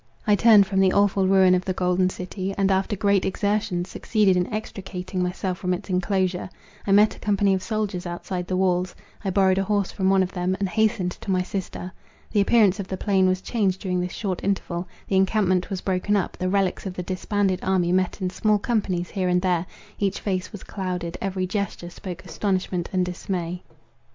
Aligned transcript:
I 0.25 0.35
turned 0.35 0.65
from 0.65 0.79
the 0.79 0.93
awful 0.93 1.27
ruin 1.27 1.53
of 1.53 1.63
the 1.63 1.73
Golden 1.73 2.09
City, 2.09 2.55
and, 2.57 2.71
after 2.71 2.95
great 2.95 3.23
exertion, 3.23 3.85
succeeded 3.85 4.35
in 4.35 4.51
extricating 4.51 5.21
myself 5.21 5.59
from 5.59 5.75
its 5.75 5.91
enclosure. 5.91 6.49
I 6.87 6.91
met 6.91 7.15
a 7.15 7.19
company 7.19 7.53
of 7.53 7.61
soldiers 7.61 8.07
outside 8.07 8.47
the 8.47 8.57
walls; 8.57 8.95
I 9.23 9.29
borrowed 9.29 9.59
a 9.59 9.63
horse 9.63 9.91
from 9.91 10.09
one 10.09 10.23
of 10.23 10.31
them, 10.31 10.57
and 10.59 10.67
hastened 10.67 11.11
to 11.21 11.29
my 11.29 11.43
sister. 11.43 11.91
The 12.31 12.41
appearance 12.41 12.79
of 12.79 12.87
the 12.87 12.97
plain 12.97 13.27
was 13.27 13.41
changed 13.43 13.79
during 13.79 13.99
this 13.99 14.11
short 14.13 14.43
interval; 14.43 14.87
the 15.07 15.17
encampment 15.17 15.69
was 15.69 15.81
broken 15.81 16.15
up; 16.15 16.35
the 16.35 16.49
relics 16.49 16.87
of 16.87 16.95
the 16.95 17.03
disbanded 17.03 17.59
army 17.63 17.91
met 17.91 18.23
in 18.23 18.31
small 18.31 18.57
companies 18.57 19.11
here 19.11 19.27
and 19.29 19.43
there; 19.43 19.67
each 19.99 20.19
face 20.19 20.51
was 20.51 20.63
clouded; 20.63 21.15
every 21.21 21.45
gesture 21.45 21.91
spoke 21.91 22.25
astonishment 22.25 22.89
and 22.91 23.05
dismay. 23.05 23.61